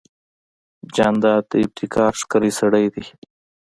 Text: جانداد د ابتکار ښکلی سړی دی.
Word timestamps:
جانداد 0.95 1.43
د 1.51 1.53
ابتکار 1.65 2.11
ښکلی 2.21 2.51
سړی 2.59 2.85
دی. 2.93 3.05